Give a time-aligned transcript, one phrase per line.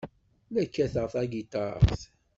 [0.53, 2.01] La kkateɣ tagiṭart.